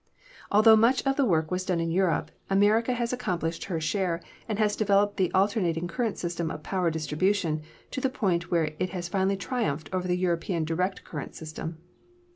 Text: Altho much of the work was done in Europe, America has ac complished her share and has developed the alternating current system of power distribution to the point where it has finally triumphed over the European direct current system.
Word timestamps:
Altho 0.51 0.75
much 0.75 1.05
of 1.05 1.15
the 1.15 1.25
work 1.25 1.51
was 1.51 1.63
done 1.63 1.79
in 1.79 1.91
Europe, 1.91 2.31
America 2.49 2.91
has 2.95 3.13
ac 3.13 3.17
complished 3.23 3.65
her 3.65 3.79
share 3.79 4.19
and 4.49 4.57
has 4.57 4.75
developed 4.75 5.17
the 5.17 5.31
alternating 5.31 5.87
current 5.87 6.17
system 6.17 6.49
of 6.49 6.63
power 6.63 6.89
distribution 6.89 7.61
to 7.91 8.01
the 8.01 8.09
point 8.09 8.49
where 8.49 8.73
it 8.79 8.89
has 8.89 9.07
finally 9.07 9.37
triumphed 9.37 9.91
over 9.93 10.07
the 10.07 10.17
European 10.17 10.63
direct 10.65 11.03
current 11.03 11.35
system. 11.35 11.77